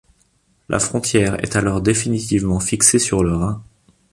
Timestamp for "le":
3.23-3.35